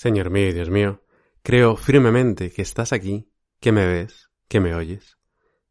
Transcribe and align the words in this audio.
Señor 0.00 0.30
mío 0.30 0.48
y 0.48 0.54
Dios 0.54 0.70
mío, 0.70 1.02
creo 1.42 1.76
firmemente 1.76 2.50
que 2.50 2.62
estás 2.62 2.94
aquí, 2.94 3.30
que 3.60 3.70
me 3.70 3.86
ves, 3.86 4.30
que 4.48 4.58
me 4.58 4.74
oyes. 4.74 5.18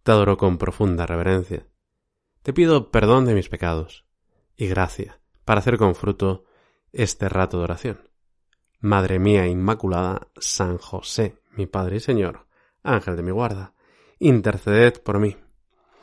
Te 0.04 0.12
adoro 0.12 0.38
con 0.38 0.59
profunda 0.59 1.08
reverencia. 1.08 1.66
Te 2.44 2.54
pido 2.54 2.91
perdón 2.91 3.26
de 3.26 3.34
mis 3.34 3.49
pecados 3.49 4.05
y 4.55 4.68
gracia 4.68 5.20
para 5.45 5.62
hacer 5.62 5.80
con 5.80 5.95
fruto 5.95 6.45
este 6.91 7.27
rato 7.27 7.57
de 7.57 7.63
oración. 7.63 8.12
Madre 8.80 9.18
mía 9.18 9.48
Inmaculada, 9.48 10.27
San 10.38 10.77
José, 10.77 11.41
mi 11.49 11.66
Padre 11.66 11.96
y 11.96 11.99
Señor, 11.99 12.46
Ángel 12.84 13.16
de 13.16 13.23
mi 13.23 13.32
guarda, 13.32 13.73
interceded 14.20 15.02
por 15.02 15.18
mí. 15.18 15.38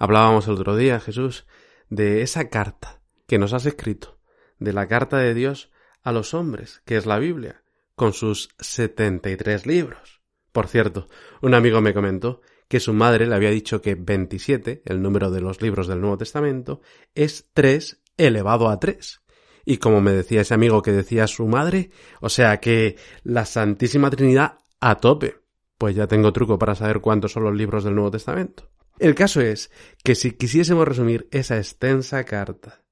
Hablábamos 0.01 0.49
el 0.49 0.55
otro 0.55 0.75
día, 0.75 0.99
Jesús, 0.99 1.47
de 1.91 2.23
esa 2.23 2.49
carta 2.49 3.01
que 3.29 3.39
nos 3.39 3.53
has 3.53 3.67
escrito, 3.67 4.19
de 4.59 4.73
la 4.73 4.89
carta 4.89 5.19
de 5.19 5.33
Dios 5.33 5.71
a 6.03 6.11
los 6.11 6.35
hombres, 6.35 6.83
que 6.85 6.97
es 6.97 7.07
la 7.07 7.21
Biblia, 7.21 7.63
con 7.97 8.13
sus 8.13 8.51
73 8.61 9.67
libros. 9.67 10.23
Por 10.53 10.69
cierto, 10.69 11.09
un 11.43 11.55
amigo 11.55 11.81
me 11.81 11.93
comentó 11.93 12.41
que 12.69 12.81
su 12.81 12.93
madre 12.93 13.27
le 13.27 13.35
había 13.35 13.51
dicho 13.51 13.83
que 13.83 13.95
27, 13.95 14.83
el 14.85 15.03
número 15.03 15.31
de 15.31 15.41
los 15.41 15.61
libros 15.61 15.89
del 15.89 16.01
Nuevo 16.01 16.19
Testamento, 16.19 16.81
es 17.15 17.49
3 17.53 18.03
elevado 18.17 18.69
a 18.69 18.79
3. 18.79 19.21
Y 19.65 19.79
como 19.79 20.01
me 20.01 20.13
decía 20.13 20.43
ese 20.43 20.55
amigo 20.55 20.83
que 20.83 20.93
decía 20.93 21.27
su 21.27 21.47
madre, 21.47 21.91
o 22.21 22.29
sea 22.29 22.59
que 22.59 22.97
la 23.25 23.45
Santísima 23.45 24.11
Trinidad 24.11 24.59
a 24.81 24.97
tope. 24.97 25.37
Pues 25.79 25.95
ya 25.95 26.07
tengo 26.07 26.33
truco 26.33 26.59
para 26.59 26.75
saber 26.75 27.01
cuántos 27.01 27.33
son 27.33 27.45
los 27.45 27.55
libros 27.55 27.85
del 27.85 27.95
Nuevo 27.95 28.11
Testamento. 28.11 28.71
El 28.99 29.15
caso 29.15 29.41
es 29.41 29.71
que 30.03 30.15
si 30.15 30.33
quisiésemos 30.33 30.89
resumir 30.89 31.29
esa 31.31 31.59
extensa 31.59 32.25
carta 32.25 32.83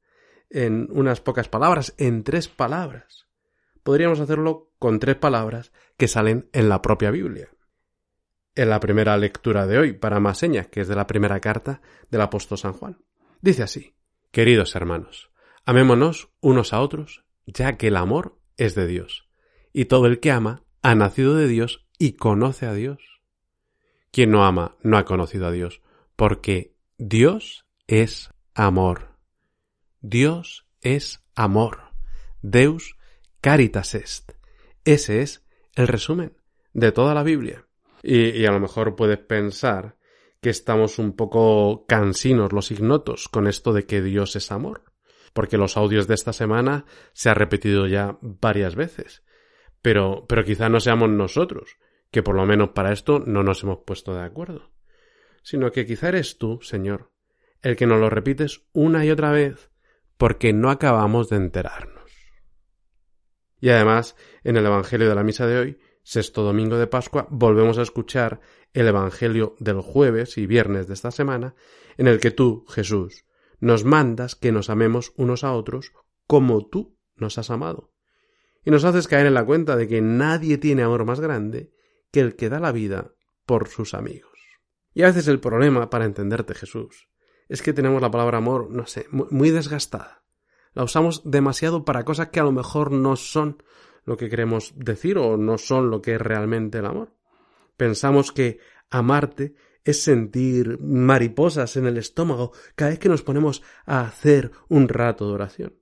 en 0.50 0.88
unas 0.90 1.20
pocas 1.20 1.48
palabras, 1.48 1.94
en 1.96 2.24
tres 2.24 2.48
palabras, 2.48 3.26
podríamos 3.84 4.18
hacerlo 4.18 4.72
con 4.80 4.98
tres 4.98 5.14
palabras 5.14 5.72
que 5.96 6.08
salen 6.08 6.48
en 6.52 6.68
la 6.68 6.82
propia 6.82 7.12
Biblia. 7.12 7.50
En 8.56 8.70
la 8.70 8.80
primera 8.80 9.16
lectura 9.16 9.66
de 9.66 9.78
hoy, 9.78 9.92
para 9.92 10.18
más 10.18 10.38
señas, 10.38 10.66
que 10.66 10.80
es 10.80 10.88
de 10.88 10.96
la 10.96 11.06
primera 11.06 11.38
carta 11.38 11.80
del 12.10 12.22
apóstol 12.22 12.58
San 12.58 12.72
Juan. 12.72 12.98
Dice 13.40 13.62
así, 13.62 13.94
Queridos 14.32 14.74
hermanos, 14.74 15.30
amémonos 15.64 16.30
unos 16.40 16.72
a 16.72 16.80
otros, 16.80 17.24
ya 17.46 17.76
que 17.76 17.88
el 17.88 17.96
amor 17.96 18.38
es 18.56 18.74
de 18.74 18.86
Dios, 18.86 19.28
y 19.72 19.84
todo 19.84 20.06
el 20.06 20.18
que 20.18 20.32
ama 20.32 20.64
ha 20.82 20.94
nacido 20.94 21.36
de 21.36 21.46
Dios 21.46 21.86
y 21.98 22.14
conoce 22.14 22.66
a 22.66 22.74
Dios. 22.74 23.22
Quien 24.10 24.30
no 24.30 24.44
ama 24.44 24.76
no 24.82 24.96
ha 24.96 25.04
conocido 25.04 25.46
a 25.46 25.52
Dios, 25.52 25.82
porque 26.16 26.74
Dios 26.98 27.66
es 27.86 28.30
amor. 28.54 29.18
Dios 30.00 30.66
es 30.80 31.24
amor. 31.34 31.92
Deus 32.42 32.96
caritas 33.44 33.94
est. 33.94 34.32
Ese 34.86 35.20
es 35.20 35.46
el 35.74 35.86
resumen 35.86 36.32
de 36.72 36.92
toda 36.92 37.12
la 37.12 37.22
Biblia. 37.22 37.66
Y, 38.02 38.46
a 38.46 38.52
lo 38.52 38.58
mejor 38.58 38.96
puedes 38.96 39.18
pensar 39.18 39.98
que 40.40 40.48
estamos 40.48 40.98
un 40.98 41.14
poco 41.14 41.84
cansinos 41.86 42.54
los 42.54 42.70
ignotos 42.70 43.28
con 43.28 43.46
esto 43.46 43.74
de 43.74 43.84
que 43.84 44.00
Dios 44.00 44.34
es 44.36 44.50
amor, 44.50 44.84
porque 45.34 45.58
los 45.58 45.76
audios 45.76 46.06
de 46.06 46.14
esta 46.14 46.32
semana 46.32 46.86
se 47.12 47.28
ha 47.28 47.34
repetido 47.34 47.86
ya 47.86 48.16
varias 48.22 48.76
veces. 48.76 49.22
Pero, 49.82 50.24
pero 50.26 50.42
quizá 50.42 50.70
no 50.70 50.80
seamos 50.80 51.10
nosotros, 51.10 51.76
que 52.10 52.22
por 52.22 52.36
lo 52.36 52.46
menos 52.46 52.70
para 52.70 52.94
esto 52.94 53.18
no 53.18 53.42
nos 53.42 53.62
hemos 53.62 53.80
puesto 53.84 54.14
de 54.14 54.22
acuerdo, 54.22 54.70
sino 55.42 55.70
que 55.70 55.84
quizá 55.84 56.08
eres 56.08 56.38
tú, 56.38 56.60
Señor, 56.62 57.12
el 57.60 57.76
que 57.76 57.86
nos 57.86 58.00
lo 58.00 58.08
repites 58.08 58.62
una 58.72 59.04
y 59.04 59.10
otra 59.10 59.32
vez, 59.32 59.70
porque 60.16 60.54
no 60.54 60.70
acabamos 60.70 61.28
de 61.28 61.36
enterarnos. 61.36 61.93
Y 63.60 63.70
además, 63.70 64.16
en 64.42 64.56
el 64.56 64.66
Evangelio 64.66 65.08
de 65.08 65.14
la 65.14 65.22
Misa 65.22 65.46
de 65.46 65.58
hoy, 65.58 65.78
sexto 66.02 66.42
domingo 66.42 66.76
de 66.76 66.86
Pascua, 66.86 67.26
volvemos 67.30 67.78
a 67.78 67.82
escuchar 67.82 68.40
el 68.72 68.88
Evangelio 68.88 69.56
del 69.58 69.80
jueves 69.80 70.36
y 70.36 70.46
viernes 70.46 70.86
de 70.86 70.94
esta 70.94 71.10
semana, 71.10 71.54
en 71.96 72.08
el 72.08 72.20
que 72.20 72.30
tú, 72.30 72.64
Jesús, 72.68 73.24
nos 73.60 73.84
mandas 73.84 74.34
que 74.34 74.52
nos 74.52 74.68
amemos 74.68 75.12
unos 75.16 75.44
a 75.44 75.52
otros 75.52 75.92
como 76.26 76.66
tú 76.66 76.98
nos 77.16 77.38
has 77.38 77.50
amado. 77.50 77.92
Y 78.64 78.70
nos 78.70 78.84
haces 78.84 79.08
caer 79.08 79.26
en 79.26 79.34
la 79.34 79.44
cuenta 79.44 79.76
de 79.76 79.86
que 79.88 80.00
nadie 80.00 80.58
tiene 80.58 80.82
amor 80.82 81.04
más 81.04 81.20
grande 81.20 81.72
que 82.10 82.20
el 82.20 82.36
que 82.36 82.48
da 82.48 82.60
la 82.60 82.72
vida 82.72 83.14
por 83.46 83.68
sus 83.68 83.94
amigos. 83.94 84.32
Y 84.94 85.02
a 85.02 85.06
veces 85.06 85.28
el 85.28 85.40
problema, 85.40 85.90
para 85.90 86.04
entenderte 86.04 86.54
Jesús, 86.54 87.08
es 87.48 87.62
que 87.62 87.72
tenemos 87.72 88.00
la 88.00 88.10
palabra 88.10 88.38
amor, 88.38 88.70
no 88.70 88.86
sé, 88.86 89.06
muy 89.10 89.50
desgastada 89.50 90.23
la 90.74 90.84
usamos 90.84 91.22
demasiado 91.24 91.84
para 91.84 92.04
cosas 92.04 92.28
que 92.28 92.40
a 92.40 92.44
lo 92.44 92.52
mejor 92.52 92.90
no 92.92 93.16
son 93.16 93.62
lo 94.04 94.16
que 94.16 94.28
queremos 94.28 94.74
decir 94.76 95.18
o 95.18 95.36
no 95.36 95.56
son 95.56 95.90
lo 95.90 96.02
que 96.02 96.14
es 96.14 96.20
realmente 96.20 96.78
el 96.78 96.86
amor. 96.86 97.14
Pensamos 97.76 98.32
que 98.32 98.58
amarte 98.90 99.54
es 99.84 100.02
sentir 100.02 100.78
mariposas 100.80 101.76
en 101.76 101.86
el 101.86 101.96
estómago 101.96 102.52
cada 102.74 102.90
vez 102.90 102.98
que 102.98 103.08
nos 103.08 103.22
ponemos 103.22 103.62
a 103.86 104.00
hacer 104.00 104.50
un 104.68 104.88
rato 104.88 105.26
de 105.26 105.34
oración. 105.34 105.78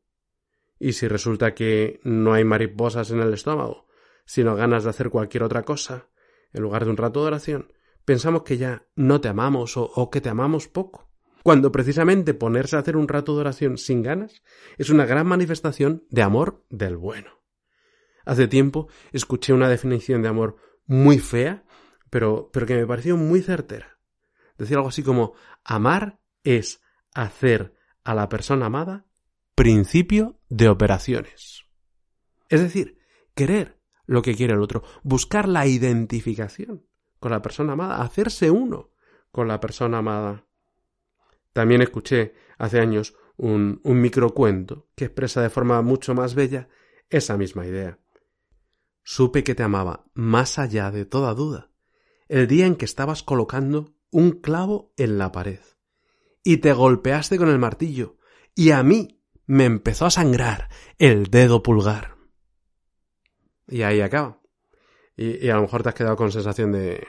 Y 0.79 0.93
si 0.93 1.09
resulta 1.09 1.55
que 1.55 2.01
no 2.05 2.33
hay 2.35 2.45
mariposas 2.45 3.11
en 3.11 3.21
el 3.21 3.33
estómago, 3.33 3.87
sino 4.25 4.57
ganas 4.57 4.85
de 4.85 4.91
hacer 4.91 5.11
cualquier 5.11 5.45
otra 5.45 5.63
cosa, 5.63 6.09
en 6.53 6.63
lugar 6.63 6.85
de 6.85 6.91
un 6.91 6.97
rato 6.97 7.21
de 7.21 7.29
oración, 7.29 7.73
pensamos 8.05 8.43
que 8.43 8.59
ya 8.59 8.87
no 8.95 9.21
te 9.21 9.29
amamos 9.29 9.77
o, 9.77 9.85
o 9.85 10.11
que 10.11 10.21
te 10.21 10.29
amamos 10.29 10.69
poco 10.69 11.12
cuando 11.43 11.73
precisamente 11.73 12.35
ponerse 12.35 12.77
a 12.77 12.81
hacer 12.81 12.97
un 12.97 13.09
rato 13.09 13.35
de 13.35 13.41
oración 13.41 13.79
sin 13.79 14.03
ganas 14.03 14.43
es 14.79 14.91
una 14.91 15.07
gran 15.07 15.27
manifestación 15.27 16.05
de 16.11 16.23
amor 16.23 16.65
del 16.71 16.97
bueno. 16.97 17.43
Hace 18.25 18.49
tiempo 18.49 18.89
escuché 19.13 19.53
una 19.53 19.69
definición 19.69 20.23
de 20.23 20.29
amor 20.29 20.57
muy 20.87 21.19
fea, 21.19 21.65
pero, 22.11 22.51
pero 22.53 22.67
que 22.67 22.77
me 22.77 22.87
pareció 22.87 23.17
muy 23.17 23.43
certera. 23.43 23.99
Decía 24.59 24.77
algo 24.77 24.89
así 24.89 25.03
como 25.03 25.35
amar 25.65 26.21
es 26.45 26.81
hacer 27.15 27.75
a 28.05 28.15
la 28.15 28.29
persona 28.29 28.67
amada 28.67 29.07
principio 29.55 30.41
de 30.49 30.69
operaciones. 30.69 31.65
Es 32.49 32.61
decir, 32.61 32.99
querer 33.35 33.81
lo 34.07 34.23
que 34.23 34.35
quiere 34.35 34.55
el 34.55 34.63
otro, 34.63 34.83
buscar 35.03 35.49
la 35.49 35.67
identificación 35.67 36.87
con 37.19 37.31
la 37.31 37.43
persona 37.43 37.75
amada, 37.75 38.03
hacerse 38.03 38.51
uno 38.51 38.91
con 39.31 39.49
la 39.49 39.61
persona 39.61 39.99
amada. 39.99 40.47
También 41.53 41.83
escuché 41.83 42.35
hace 42.59 42.81
años 42.81 43.15
un, 43.37 43.81
un 43.85 44.01
microcuento 44.01 44.89
que 44.95 45.07
expresa 45.07 45.43
de 45.43 45.51
forma 45.51 45.83
mucho 45.83 46.15
más 46.15 46.35
bella 46.35 46.69
esa 47.11 47.37
misma 47.37 47.67
idea. 47.67 47.99
Supe 49.05 49.43
que 49.45 49.55
te 49.55 49.63
amaba 49.63 50.07
más 50.15 50.59
allá 50.59 50.91
de 50.91 51.05
toda 51.05 51.35
duda, 51.35 51.71
el 52.29 52.47
día 52.47 52.67
en 52.67 52.77
que 52.77 52.85
estabas 52.85 53.23
colocando 53.23 53.95
un 54.11 54.33
clavo 54.33 54.93
en 54.97 55.19
la 55.19 55.33
pared, 55.33 55.61
y 56.45 56.59
te 56.59 56.73
golpeaste 56.73 57.37
con 57.37 57.49
el 57.49 57.59
martillo, 57.59 58.17
y 58.55 58.71
a 58.71 58.83
mí 58.83 59.23
me 59.47 59.65
empezó 59.65 60.07
a 60.07 60.11
sangrar 60.11 60.69
el 60.99 61.27
dedo 61.27 61.63
pulgar. 61.63 62.17
Y 63.67 63.83
ahí 63.83 64.01
acaba. 64.01 64.41
Y, 65.17 65.47
y, 65.47 65.51
a 65.51 65.57
lo 65.57 65.63
mejor 65.63 65.83
te 65.83 65.91
has 65.91 65.95
quedado 65.95 66.17
con 66.17 66.33
sensación 66.33 66.73
de... 66.73 67.07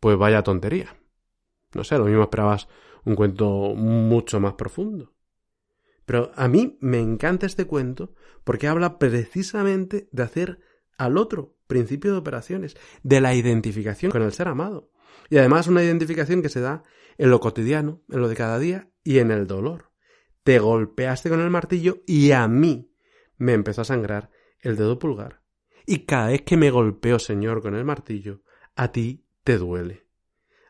pues 0.00 0.16
vaya 0.16 0.42
tontería. 0.42 0.96
No 1.74 1.84
sé, 1.84 1.98
lo 1.98 2.04
mismo 2.04 2.22
esperabas 2.22 2.68
un 3.04 3.14
cuento 3.14 3.74
mucho 3.74 4.40
más 4.40 4.54
profundo. 4.54 5.14
Pero 6.06 6.32
a 6.34 6.48
mí 6.48 6.78
me 6.80 7.00
encanta 7.00 7.46
este 7.46 7.66
cuento 7.66 8.14
porque 8.44 8.68
habla 8.68 8.98
precisamente 8.98 10.08
de 10.12 10.22
hacer 10.22 10.60
al 10.98 11.16
otro 11.16 11.56
principio 11.66 12.12
de 12.12 12.18
operaciones, 12.18 12.76
de 13.02 13.20
la 13.20 13.34
identificación 13.34 14.12
con 14.12 14.22
el 14.22 14.32
ser 14.32 14.48
amado. 14.48 14.90
Y 15.30 15.38
además 15.38 15.66
una 15.66 15.82
identificación 15.82 16.42
que 16.42 16.50
se 16.50 16.60
da 16.60 16.82
en 17.16 17.30
lo 17.30 17.40
cotidiano, 17.40 18.02
en 18.10 18.20
lo 18.20 18.28
de 18.28 18.36
cada 18.36 18.58
día 18.58 18.90
y 19.02 19.18
en 19.18 19.30
el 19.30 19.46
dolor. 19.46 19.92
Te 20.42 20.58
golpeaste 20.58 21.30
con 21.30 21.40
el 21.40 21.50
martillo 21.50 22.02
y 22.06 22.32
a 22.32 22.46
mí 22.48 22.92
me 23.36 23.54
empezó 23.54 23.80
a 23.80 23.86
sangrar 23.86 24.30
el 24.60 24.76
dedo 24.76 24.98
pulgar. 24.98 25.42
Y 25.86 26.00
cada 26.00 26.28
vez 26.28 26.42
que 26.42 26.56
me 26.56 26.70
golpeo, 26.70 27.18
Señor, 27.18 27.62
con 27.62 27.74
el 27.74 27.84
martillo, 27.84 28.42
a 28.74 28.92
ti 28.92 29.26
te 29.42 29.56
duele. 29.56 30.06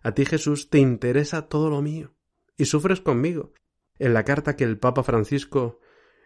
A 0.02 0.12
ti, 0.12 0.24
Jesús, 0.24 0.70
te 0.70 0.78
interesa 0.78 1.48
todo 1.48 1.70
lo 1.70 1.82
mío 1.82 2.13
y 2.56 2.66
sufres 2.66 3.00
conmigo. 3.00 3.52
En 3.98 4.14
la 4.14 4.24
carta 4.24 4.56
que 4.56 4.64
el 4.64 4.78
Papa 4.78 5.02
Francisco 5.02 5.80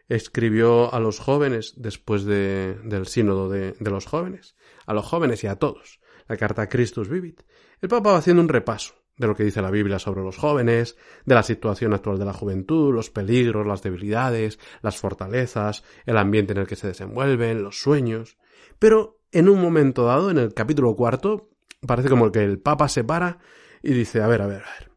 escribió 0.08 0.92
a 0.92 1.00
los 1.00 1.19
jóvenes 1.19 1.75
después 1.76 2.25
de, 2.25 2.78
del 2.84 3.06
sínodo 3.06 3.48
de, 3.48 3.72
de, 3.78 3.90
los 3.90 4.06
jóvenes, 4.06 4.56
a 4.86 4.94
los 4.94 5.04
jóvenes 5.04 5.44
y 5.44 5.46
a 5.46 5.56
todos, 5.56 6.00
la 6.26 6.36
carta 6.36 6.69
Christus 6.69 7.08
Vivit. 7.08 7.42
El 7.80 7.88
Papa 7.88 8.12
va 8.12 8.19
haciendo 8.19 8.42
un 8.42 8.48
repaso 8.48 8.94
de 9.19 9.26
lo 9.26 9.34
que 9.34 9.44
dice 9.44 9.60
la 9.60 9.70
Biblia 9.70 9.98
sobre 9.98 10.22
los 10.22 10.36
jóvenes, 10.36 10.96
de 11.25 11.34
la 11.34 11.42
situación 11.42 11.92
actual 11.92 12.19
de 12.19 12.25
la 12.25 12.32
juventud, 12.32 12.94
los 12.94 13.10
peligros, 13.10 13.66
las 13.66 13.82
debilidades, 13.82 14.58
las 14.80 14.96
fortalezas, 14.96 15.82
el 16.06 16.16
ambiente 16.16 16.52
en 16.52 16.58
el 16.58 16.66
que 16.66 16.76
se 16.76 16.86
desenvuelven, 16.86 17.62
los 17.62 17.80
sueños. 17.80 18.38
Pero 18.78 19.20
en 19.32 19.48
un 19.48 19.60
momento 19.60 20.04
dado, 20.04 20.30
en 20.30 20.38
el 20.38 20.54
capítulo 20.54 20.94
cuarto, 20.94 21.50
parece 21.86 22.08
como 22.08 22.30
que 22.30 22.44
el 22.44 22.60
Papa 22.60 22.88
se 22.88 23.04
para 23.04 23.38
y 23.82 23.92
dice, 23.92 24.22
a 24.22 24.28
ver, 24.28 24.42
a 24.42 24.46
ver, 24.46 24.62
a 24.62 24.78
ver. 24.78 24.88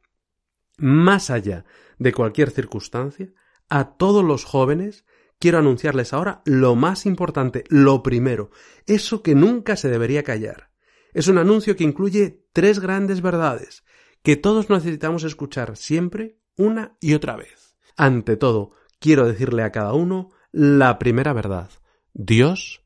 Más 0.81 1.30
allá 1.30 1.63
de 2.00 2.12
cualquier 2.12 2.50
circunstancia, 2.50 3.31
a 3.69 3.98
todos 3.98 4.25
los 4.25 4.45
jóvenes 4.45 5.06
quiero 5.38 5.60
anunciarles 5.60 6.12
ahora 6.12 6.42
lo 6.44 6.75
más 6.75 7.06
importante, 7.06 7.66
lo 7.69 8.01
primero, 8.01 8.50
eso 8.88 9.22
que 9.22 9.36
nunca 9.36 9.75
se 9.75 9.89
debería 9.89 10.24
callar. 10.24 10.72
Es 11.13 11.28
un 11.28 11.38
anuncio 11.38 11.75
que 11.75 11.83
incluye 11.83 12.48
tres 12.51 12.80
grandes 12.80 13.22
verdades 13.22 13.83
que 14.24 14.38
todos 14.38 14.72
necesitamos 14.72 15.24
escuchar 15.24 15.78
siempre 15.78 16.39
una 16.57 16.98
y 17.00 17.13
otra 17.13 17.36
vez. 17.36 17.75
Ante 17.95 18.36
todo, 18.36 18.72
quiero 19.00 19.28
decirle 19.28 19.62
a 19.62 19.72
cada 19.72 19.94
uno 19.94 20.31
la 20.51 20.98
primera 20.98 21.31
verdad. 21.31 21.69
Dios 22.13 22.83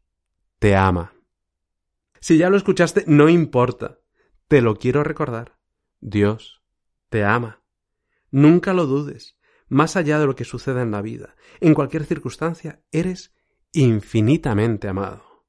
te 0.59 0.75
ama. 0.75 1.13
Si 2.19 2.37
ya 2.37 2.49
lo 2.49 2.57
escuchaste, 2.57 3.05
no 3.07 3.29
importa. 3.29 3.99
Te 4.49 4.61
lo 4.61 4.75
quiero 4.75 5.01
recordar. 5.05 5.57
Dios 6.01 6.61
te 7.09 7.23
ama. 7.23 7.64
Nunca 8.35 8.73
lo 8.73 8.85
dudes. 8.85 9.37
Más 9.69 9.95
allá 9.95 10.19
de 10.19 10.25
lo 10.25 10.35
que 10.35 10.43
suceda 10.43 10.81
en 10.81 10.91
la 10.91 11.01
vida, 11.01 11.37
en 11.61 11.73
cualquier 11.73 12.03
circunstancia, 12.03 12.81
eres 12.91 13.33
infinitamente 13.71 14.89
amado. 14.89 15.45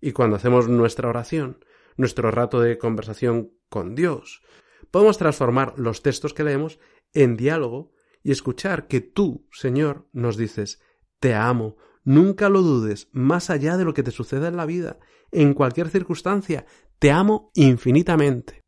Y 0.00 0.12
cuando 0.12 0.36
hacemos 0.36 0.66
nuestra 0.66 1.10
oración, 1.10 1.62
nuestro 1.98 2.30
rato 2.30 2.58
de 2.62 2.78
conversación 2.78 3.52
con 3.68 3.94
Dios, 3.94 4.42
podemos 4.90 5.18
transformar 5.18 5.74
los 5.76 6.00
textos 6.00 6.32
que 6.32 6.42
leemos 6.42 6.78
en 7.12 7.36
diálogo 7.36 7.92
y 8.22 8.30
escuchar 8.30 8.88
que 8.88 9.02
tú, 9.02 9.46
Señor, 9.52 10.08
nos 10.14 10.38
dices, 10.38 10.80
te 11.18 11.34
amo, 11.34 11.76
nunca 12.02 12.48
lo 12.48 12.62
dudes, 12.62 13.10
más 13.12 13.50
allá 13.50 13.76
de 13.76 13.84
lo 13.84 13.92
que 13.92 14.02
te 14.02 14.10
suceda 14.10 14.48
en 14.48 14.56
la 14.56 14.64
vida, 14.64 14.98
en 15.32 15.52
cualquier 15.52 15.90
circunstancia, 15.90 16.64
te 16.98 17.10
amo 17.10 17.50
infinitamente. 17.52 18.64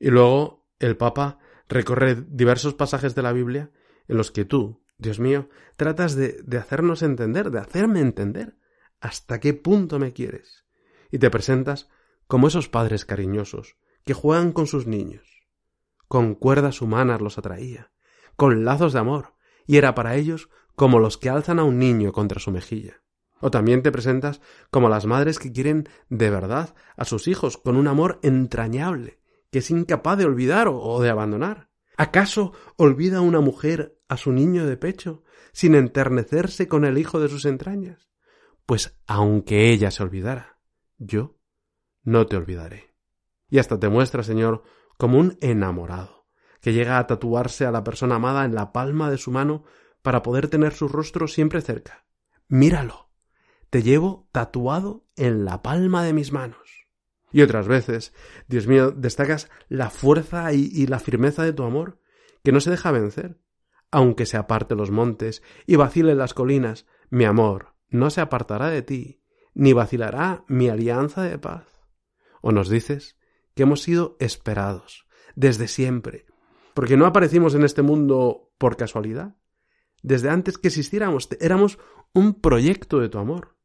Y 0.00 0.10
luego 0.10 0.66
el 0.80 0.96
Papa 0.96 1.38
recorre 1.68 2.14
diversos 2.14 2.74
pasajes 2.74 3.14
de 3.14 3.22
la 3.22 3.32
Biblia 3.32 3.70
en 4.08 4.16
los 4.16 4.30
que 4.30 4.44
tú, 4.44 4.84
Dios 4.98 5.18
mío, 5.18 5.48
tratas 5.76 6.14
de, 6.14 6.40
de 6.42 6.58
hacernos 6.58 7.02
entender, 7.02 7.50
de 7.50 7.58
hacerme 7.58 8.00
entender 8.00 8.56
hasta 9.00 9.40
qué 9.40 9.54
punto 9.54 9.98
me 9.98 10.12
quieres. 10.12 10.64
Y 11.10 11.18
te 11.18 11.30
presentas 11.30 11.88
como 12.26 12.48
esos 12.48 12.68
padres 12.68 13.04
cariñosos 13.04 13.76
que 14.04 14.14
juegan 14.14 14.52
con 14.52 14.66
sus 14.66 14.86
niños, 14.86 15.46
con 16.08 16.34
cuerdas 16.34 16.80
humanas 16.80 17.20
los 17.20 17.38
atraía, 17.38 17.90
con 18.36 18.64
lazos 18.64 18.92
de 18.92 19.00
amor, 19.00 19.34
y 19.66 19.76
era 19.76 19.94
para 19.94 20.14
ellos 20.14 20.48
como 20.76 20.98
los 20.98 21.18
que 21.18 21.28
alzan 21.28 21.58
a 21.58 21.64
un 21.64 21.78
niño 21.78 22.12
contra 22.12 22.40
su 22.40 22.50
mejilla. 22.50 23.02
O 23.40 23.50
también 23.50 23.82
te 23.82 23.92
presentas 23.92 24.40
como 24.70 24.88
las 24.88 25.06
madres 25.06 25.38
que 25.38 25.52
quieren 25.52 25.88
de 26.08 26.30
verdad 26.30 26.74
a 26.96 27.04
sus 27.04 27.28
hijos 27.28 27.58
con 27.58 27.76
un 27.76 27.88
amor 27.88 28.18
entrañable, 28.22 29.20
que 29.50 29.60
es 29.60 29.70
incapaz 29.70 30.18
de 30.18 30.24
olvidar 30.24 30.68
o 30.68 31.00
de 31.00 31.10
abandonar. 31.10 31.70
¿Acaso 31.96 32.52
olvida 32.76 33.20
una 33.20 33.40
mujer 33.40 33.98
a 34.08 34.16
su 34.16 34.32
niño 34.32 34.66
de 34.66 34.76
pecho 34.76 35.24
sin 35.52 35.74
enternecerse 35.74 36.68
con 36.68 36.84
el 36.84 36.98
hijo 36.98 37.20
de 37.20 37.28
sus 37.28 37.46
entrañas? 37.46 38.10
Pues 38.66 38.98
aunque 39.06 39.70
ella 39.70 39.90
se 39.90 40.02
olvidara, 40.02 40.58
yo 40.98 41.38
no 42.02 42.26
te 42.26 42.36
olvidaré. 42.36 42.94
Y 43.48 43.58
hasta 43.58 43.78
te 43.78 43.88
muestra, 43.88 44.22
Señor, 44.22 44.64
como 44.98 45.18
un 45.18 45.38
enamorado, 45.40 46.26
que 46.60 46.72
llega 46.72 46.98
a 46.98 47.06
tatuarse 47.06 47.64
a 47.64 47.70
la 47.70 47.84
persona 47.84 48.16
amada 48.16 48.44
en 48.44 48.54
la 48.54 48.72
palma 48.72 49.10
de 49.10 49.18
su 49.18 49.30
mano 49.30 49.64
para 50.02 50.22
poder 50.22 50.48
tener 50.48 50.72
su 50.72 50.88
rostro 50.88 51.28
siempre 51.28 51.60
cerca. 51.62 52.06
Míralo, 52.48 53.10
te 53.70 53.82
llevo 53.82 54.28
tatuado 54.32 55.06
en 55.16 55.44
la 55.44 55.62
palma 55.62 56.02
de 56.04 56.12
mis 56.12 56.32
manos. 56.32 56.85
Y 57.32 57.42
otras 57.42 57.68
veces, 57.68 58.14
Dios 58.48 58.66
mío, 58.66 58.90
destacas 58.90 59.50
la 59.68 59.90
fuerza 59.90 60.52
y, 60.52 60.86
la 60.86 60.98
firmeza 60.98 61.42
de 61.42 61.52
tu 61.52 61.64
amor, 61.64 62.00
que 62.42 62.52
no 62.52 62.60
se 62.60 62.70
deja 62.70 62.92
vencer. 62.92 63.40
Aunque 63.90 64.26
se 64.26 64.36
aparte 64.36 64.74
los 64.74 64.90
montes 64.90 65.42
y 65.66 65.76
vacilen 65.76 66.18
las 66.18 66.34
colinas, 66.34 66.86
mi 67.10 67.24
amor 67.24 67.74
no 67.88 68.10
se 68.10 68.20
apartará 68.20 68.68
de 68.68 68.82
ti, 68.82 69.22
ni 69.54 69.72
vacilará 69.72 70.44
mi 70.48 70.68
alianza 70.68 71.22
de 71.22 71.38
paz. 71.38 71.66
O 72.42 72.52
nos 72.52 72.68
dices 72.68 73.16
que 73.54 73.62
hemos 73.62 73.82
sido 73.82 74.16
esperados 74.20 75.06
desde 75.34 75.68
siempre, 75.68 76.26
porque 76.74 76.96
no 76.96 77.06
aparecimos 77.06 77.54
en 77.54 77.64
este 77.64 77.82
mundo 77.82 78.52
por 78.58 78.76
casualidad. 78.76 79.36
Desde 80.02 80.30
antes 80.30 80.58
que 80.58 80.68
existiéramos, 80.68 81.28
éramos 81.40 81.78
un 82.12 82.40
proyecto 82.40 83.00
de 83.00 83.08
tu 83.08 83.18
amor. 83.18 83.56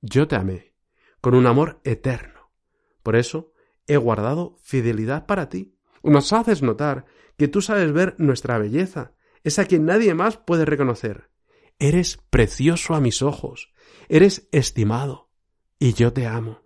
Yo 0.00 0.28
te 0.28 0.36
amé, 0.36 0.74
con 1.20 1.34
un 1.34 1.46
amor 1.46 1.80
eterno. 1.84 2.33
Por 3.04 3.14
eso 3.14 3.52
he 3.86 3.96
guardado 3.98 4.56
fidelidad 4.62 5.26
para 5.26 5.48
ti. 5.48 5.78
Nos 6.02 6.32
haces 6.32 6.62
notar 6.62 7.04
que 7.36 7.46
tú 7.46 7.60
sabes 7.60 7.92
ver 7.92 8.16
nuestra 8.18 8.58
belleza, 8.58 9.12
esa 9.44 9.66
que 9.66 9.78
nadie 9.78 10.14
más 10.14 10.38
puede 10.38 10.64
reconocer. 10.64 11.30
Eres 11.78 12.18
precioso 12.30 12.94
a 12.94 13.00
mis 13.00 13.22
ojos, 13.22 13.72
eres 14.08 14.48
estimado, 14.52 15.30
y 15.78 15.92
yo 15.92 16.12
te 16.12 16.26
amo. 16.26 16.62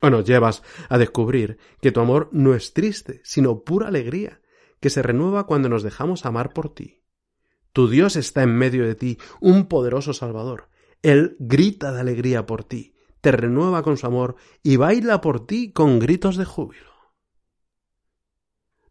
O 0.00 0.10
nos 0.10 0.24
llevas 0.24 0.62
a 0.88 0.98
descubrir 0.98 1.58
que 1.80 1.92
tu 1.92 2.00
amor 2.00 2.28
no 2.32 2.54
es 2.54 2.72
triste, 2.72 3.20
sino 3.24 3.62
pura 3.62 3.88
alegría, 3.88 4.42
que 4.80 4.90
se 4.90 5.02
renueva 5.02 5.46
cuando 5.46 5.68
nos 5.68 5.84
dejamos 5.84 6.26
amar 6.26 6.52
por 6.52 6.74
ti. 6.74 7.04
Tu 7.72 7.88
Dios 7.88 8.16
está 8.16 8.42
en 8.42 8.56
medio 8.56 8.84
de 8.84 8.96
ti, 8.96 9.18
un 9.40 9.68
poderoso 9.68 10.12
Salvador. 10.12 10.70
Él 11.02 11.36
grita 11.38 11.92
de 11.92 12.00
alegría 12.00 12.46
por 12.46 12.64
ti, 12.64 12.95
te 13.26 13.32
renueva 13.32 13.82
con 13.82 13.96
su 13.96 14.06
amor 14.06 14.36
y 14.62 14.76
baila 14.76 15.20
por 15.20 15.48
ti 15.48 15.72
con 15.72 15.98
gritos 15.98 16.36
de 16.36 16.44
júbilo. 16.44 16.92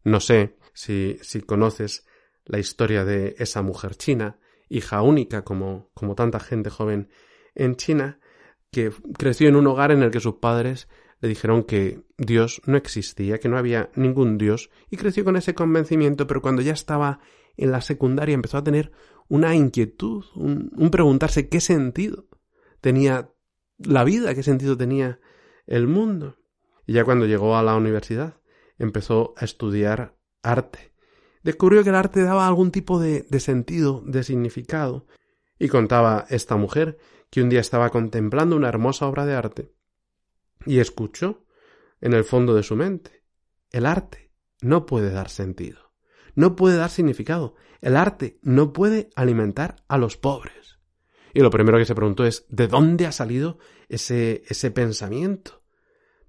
No 0.03 0.19
sé 0.19 0.57
si, 0.73 1.17
si 1.21 1.39
conoces 1.39 2.05
la 2.43 2.59
historia 2.59 3.05
de 3.05 3.37
esa 3.39 3.61
mujer 3.61 3.95
china, 3.95 4.37
hija 4.67 5.01
única 5.03 5.45
como, 5.45 5.89
como 5.93 6.15
tanta 6.15 6.41
gente 6.41 6.69
joven 6.69 7.07
en 7.53 7.77
China, 7.77 8.19
que 8.71 8.91
creció 9.17 9.47
en 9.47 9.55
un 9.55 9.67
hogar 9.67 9.93
en 9.93 10.03
el 10.03 10.11
que 10.11 10.19
sus 10.19 10.35
padres 10.35 10.89
le 11.21 11.29
dijeron 11.29 11.63
que 11.63 12.03
Dios 12.17 12.61
no 12.65 12.75
existía, 12.75 13.37
que 13.37 13.47
no 13.47 13.57
había 13.57 13.89
ningún 13.95 14.37
Dios, 14.37 14.69
y 14.89 14.97
creció 14.97 15.23
con 15.23 15.37
ese 15.37 15.55
convencimiento, 15.55 16.27
pero 16.27 16.41
cuando 16.41 16.61
ya 16.61 16.73
estaba 16.73 17.21
en 17.55 17.71
la 17.71 17.79
secundaria 17.79 18.35
empezó 18.35 18.57
a 18.57 18.65
tener 18.65 18.91
una 19.29 19.55
inquietud, 19.55 20.25
un, 20.35 20.73
un 20.75 20.91
preguntarse 20.91 21.47
qué 21.47 21.61
sentido 21.61 22.27
tenía 22.81 23.29
la 23.77 24.03
vida, 24.03 24.33
qué 24.35 24.43
sentido 24.43 24.77
tenía 24.77 25.19
el 25.67 25.87
mundo. 25.87 26.37
Y 26.85 26.93
ya 26.93 27.03
cuando 27.03 27.25
llegó 27.25 27.57
a 27.57 27.63
la 27.63 27.75
universidad 27.75 28.35
empezó 28.77 29.33
a 29.37 29.45
estudiar 29.45 30.15
arte. 30.43 30.93
Descubrió 31.43 31.83
que 31.83 31.89
el 31.89 31.95
arte 31.95 32.23
daba 32.23 32.47
algún 32.47 32.71
tipo 32.71 32.99
de, 32.99 33.25
de 33.29 33.39
sentido, 33.39 34.03
de 34.05 34.23
significado, 34.23 35.05
y 35.57 35.67
contaba 35.67 36.25
esta 36.29 36.55
mujer 36.55 36.97
que 37.29 37.41
un 37.41 37.49
día 37.49 37.59
estaba 37.59 37.89
contemplando 37.89 38.55
una 38.55 38.69
hermosa 38.69 39.07
obra 39.07 39.25
de 39.25 39.35
arte 39.35 39.71
y 40.65 40.79
escuchó 40.79 41.45
en 42.01 42.13
el 42.13 42.23
fondo 42.23 42.53
de 42.55 42.63
su 42.63 42.75
mente 42.75 43.23
el 43.71 43.85
arte 43.85 44.31
no 44.61 44.85
puede 44.85 45.11
dar 45.11 45.29
sentido, 45.29 45.91
no 46.33 46.55
puede 46.55 46.77
dar 46.77 46.89
significado, 46.89 47.55
el 47.81 47.97
arte 47.97 48.39
no 48.41 48.73
puede 48.73 49.09
alimentar 49.15 49.83
a 49.87 49.97
los 49.97 50.17
pobres. 50.17 50.74
Y 51.35 51.41
lo 51.41 51.49
primero 51.49 51.77
que 51.77 51.85
se 51.85 51.95
preguntó 51.95 52.25
es 52.25 52.45
¿de 52.47 52.69
dónde 52.69 53.05
ha 53.05 53.11
salido 53.11 53.59
ese, 53.89 54.43
ese 54.47 54.71
pensamiento? 54.71 55.63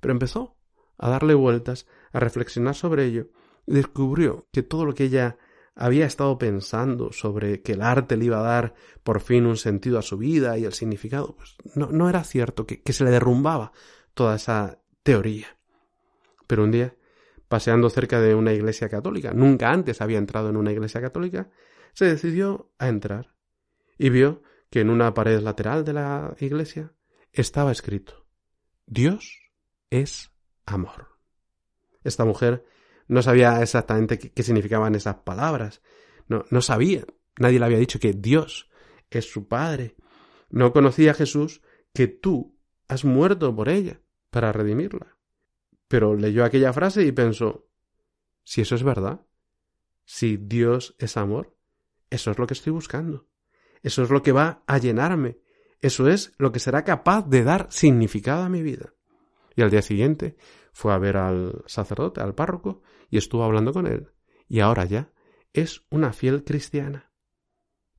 Pero 0.00 0.10
empezó 0.10 0.58
a 0.98 1.08
darle 1.08 1.34
vueltas, 1.34 1.86
a 2.12 2.18
reflexionar 2.18 2.74
sobre 2.74 3.04
ello, 3.04 3.28
y 3.68 3.74
descubrió 3.74 4.48
que 4.52 4.64
todo 4.64 4.84
lo 4.84 4.94
que 4.94 5.04
ella 5.04 5.38
había 5.76 6.06
estado 6.06 6.36
pensando 6.38 7.12
sobre 7.12 7.62
que 7.62 7.74
el 7.74 7.82
arte 7.82 8.16
le 8.16 8.24
iba 8.24 8.40
a 8.40 8.42
dar 8.42 8.74
por 9.04 9.20
fin 9.20 9.46
un 9.46 9.56
sentido 9.56 10.00
a 10.00 10.02
su 10.02 10.18
vida 10.18 10.58
y 10.58 10.64
el 10.64 10.72
significado, 10.72 11.36
pues 11.36 11.54
no, 11.76 11.86
no 11.92 12.10
era 12.10 12.24
cierto, 12.24 12.66
que, 12.66 12.82
que 12.82 12.92
se 12.92 13.04
le 13.04 13.12
derrumbaba 13.12 13.70
toda 14.12 14.34
esa 14.34 14.82
teoría. 15.04 15.56
Pero 16.48 16.64
un 16.64 16.72
día, 16.72 16.96
paseando 17.46 17.90
cerca 17.90 18.20
de 18.20 18.34
una 18.34 18.52
iglesia 18.52 18.88
católica, 18.88 19.32
nunca 19.32 19.70
antes 19.70 20.00
había 20.00 20.18
entrado 20.18 20.50
en 20.50 20.56
una 20.56 20.72
iglesia 20.72 21.00
católica, 21.00 21.48
se 21.92 22.06
decidió 22.06 22.72
a 22.78 22.88
entrar 22.88 23.36
y 23.98 24.10
vio 24.10 24.42
que 24.70 24.80
en 24.80 24.90
una 24.90 25.14
pared 25.14 25.40
lateral 25.40 25.84
de 25.84 25.92
la 25.92 26.34
iglesia 26.40 26.92
estaba 27.32 27.72
escrito 27.72 28.26
Dios 28.86 29.40
es 29.90 30.30
amor. 30.64 31.08
Esta 32.04 32.24
mujer 32.24 32.64
no 33.08 33.22
sabía 33.22 33.60
exactamente 33.62 34.18
qué, 34.18 34.42
significaban 34.42 34.94
esas 34.94 35.16
palabras. 35.16 35.82
No, 36.28 36.44
no 36.50 36.60
sabía. 36.60 37.04
Nadie 37.38 37.58
le 37.58 37.64
había 37.64 37.78
dicho 37.78 37.98
que 37.98 38.12
Dios 38.12 38.70
es 39.10 39.30
su 39.30 39.48
Padre. 39.48 39.96
No 40.50 40.72
conocía 40.72 41.10
a 41.10 41.14
Jesús 41.14 41.62
que 41.92 42.06
tú 42.06 42.56
has 42.88 43.04
muerto 43.04 43.54
por 43.54 43.68
ella 43.68 44.00
para 44.30 44.52
redimirla. 44.52 45.16
Pero 45.88 46.14
leyó 46.14 46.44
aquella 46.44 46.72
frase 46.72 47.04
y 47.04 47.12
pensó, 47.12 47.68
si 48.44 48.60
eso 48.60 48.74
es 48.74 48.82
verdad, 48.82 49.26
si 50.04 50.36
Dios 50.36 50.94
es 50.98 51.16
amor, 51.16 51.56
eso 52.10 52.30
es 52.30 52.38
lo 52.38 52.46
que 52.46 52.54
estoy 52.54 52.72
buscando. 52.72 53.28
Eso 53.82 54.02
es 54.02 54.10
lo 54.10 54.22
que 54.22 54.32
va 54.32 54.62
a 54.66 54.78
llenarme. 54.78 55.38
Eso 55.80 56.08
es 56.08 56.32
lo 56.38 56.52
que 56.52 56.58
será 56.58 56.84
capaz 56.84 57.28
de 57.28 57.44
dar 57.44 57.68
significado 57.70 58.42
a 58.42 58.48
mi 58.48 58.62
vida. 58.62 58.94
Y 59.54 59.62
al 59.62 59.70
día 59.70 59.82
siguiente 59.82 60.36
fue 60.72 60.92
a 60.92 60.98
ver 60.98 61.16
al 61.16 61.62
sacerdote, 61.66 62.20
al 62.20 62.34
párroco, 62.34 62.82
y 63.10 63.18
estuvo 63.18 63.44
hablando 63.44 63.72
con 63.72 63.86
él. 63.86 64.10
Y 64.48 64.60
ahora 64.60 64.84
ya 64.84 65.10
es 65.52 65.86
una 65.90 66.12
fiel 66.12 66.44
cristiana. 66.44 67.12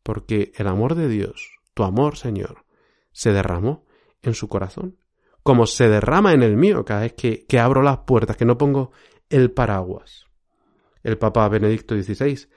Porque 0.03 0.51
el 0.55 0.67
amor 0.67 0.95
de 0.95 1.09
Dios, 1.09 1.59
tu 1.73 1.83
amor, 1.83 2.17
Señor, 2.17 2.65
se 3.11 3.31
derramó 3.31 3.85
en 4.21 4.33
su 4.33 4.47
corazón, 4.47 4.97
como 5.43 5.65
se 5.65 5.89
derrama 5.89 6.33
en 6.33 6.43
el 6.43 6.55
mío 6.55 6.85
cada 6.85 7.01
vez 7.01 7.13
que, 7.13 7.45
que 7.45 7.59
abro 7.59 7.81
las 7.81 7.99
puertas, 7.99 8.37
que 8.37 8.45
no 8.45 8.57
pongo 8.57 8.91
el 9.29 9.51
paraguas. 9.51 10.25
El 11.03 11.17
Papa 11.17 11.47
Benedicto 11.49 11.95
XVI, 11.95 12.47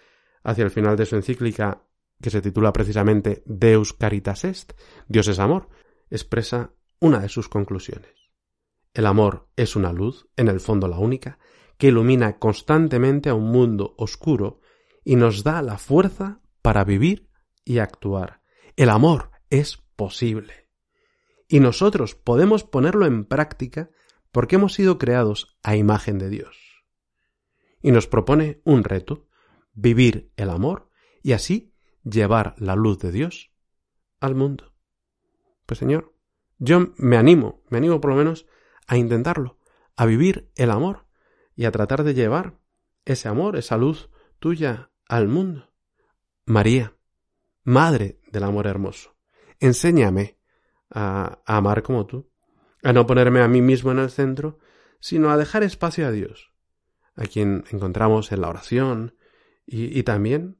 hacia 0.43 0.65
el 0.65 0.71
final 0.71 0.97
de 0.97 1.07
su 1.07 1.17
encíclica, 1.17 1.83
que 2.21 2.31
se 2.31 2.43
titula 2.43 2.73
precisamente 2.73 3.43
Deus 3.47 3.93
Caritas 3.93 4.45
Est, 4.45 4.73
Dios 5.09 5.29
es 5.29 5.39
amor, 5.39 5.69
expresa 6.11 6.73
una 7.01 7.21
de 7.21 7.29
sus 7.29 7.49
conclusiones. 7.49 8.13
El 8.93 9.07
amor 9.07 9.49
es 9.57 9.77
una 9.77 9.93
luz, 9.93 10.29
en 10.37 10.49
el 10.49 10.61
fondo 10.61 10.89
la 10.89 10.99
única, 10.99 11.39
que 11.79 11.89
ilumina 11.89 12.39
constantemente 12.39 13.31
a 13.31 13.35
un 13.35 13.51
mundo 13.51 13.95
oscuro 13.97 14.61
y 15.05 15.17
nos 15.17 15.43
da 15.43 15.63
la 15.63 15.79
fuerza 15.79 16.41
para 16.61 16.85
vivir 16.85 17.31
y 17.65 17.79
actuar. 17.79 18.43
El 18.77 18.91
amor 18.91 19.31
es 19.49 19.79
posible. 19.97 20.69
Y 21.49 21.61
nosotros 21.61 22.15
podemos 22.15 22.65
ponerlo 22.65 23.07
en 23.07 23.25
práctica 23.25 23.91
porque 24.31 24.57
hemos 24.57 24.75
sido 24.75 24.99
creados 24.99 25.59
a 25.63 25.77
imagen 25.77 26.19
de 26.19 26.29
Dios. 26.29 26.85
Y 27.83 27.93
nos 27.93 28.07
propone 28.07 28.61
un 28.65 28.85
reto, 28.85 29.29
vivir 29.73 30.33
el 30.37 30.51
amor 30.51 30.91
y 31.23 31.33
así 31.33 31.70
llevar 32.05 32.55
la 32.59 32.77
luz 32.77 32.99
de 32.99 33.13
Dios 33.13 33.53
al 34.21 34.35
mundo. 34.35 34.75
Pues 35.67 35.79
Señor, 35.79 36.15
yo 36.59 36.93
me 36.97 37.17
animo, 37.17 37.63
me 37.71 37.79
animo 37.79 38.01
por 38.01 38.11
lo 38.11 38.17
menos 38.17 38.47
a 38.87 38.97
intentarlo, 38.97 39.59
a 39.97 40.07
vivir 40.07 40.51
el 40.57 40.71
amor 40.71 41.07
y 41.55 41.65
a 41.65 41.71
tratar 41.71 42.05
de 42.05 42.15
llevar 42.15 42.59
ese 43.05 43.29
amor, 43.29 43.57
esa 43.57 43.77
luz 43.77 44.11
tuya 44.39 44.91
al 45.09 45.29
mundo. 45.29 45.73
María, 46.45 46.97
Madre 47.63 48.21
del 48.33 48.45
amor 48.45 48.67
hermoso, 48.67 49.17
enséñame 49.59 50.39
a, 50.89 51.43
amar 51.45 51.83
como 51.83 52.07
tú, 52.07 52.31
a 52.83 52.93
no 52.93 53.07
ponerme 53.07 53.43
a 53.43 53.49
mí 53.49 53.61
mismo 53.61 53.93
en 53.93 53.99
el 53.99 54.11
centro, 54.11 54.59
sino 54.99 55.31
a 55.31 55.37
dejar 55.37 55.63
espacio 55.63 56.07
a 56.07 56.11
Dios, 56.11 56.53
a 57.15 57.27
quien 57.27 57.65
encontramos 57.71 58.33
en 58.33 58.41
la 58.41 58.49
oración 58.49 59.15
y, 59.67 59.97
y 59.99 60.03
también 60.05 60.60